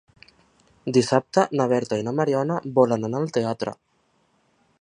[0.97, 3.79] Dissabte na Berta i na Mariona volen anar al teatre.